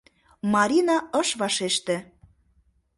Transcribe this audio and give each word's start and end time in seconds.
Марина 0.53 0.97
ыш 1.21 1.29
вашеште. 1.39 1.97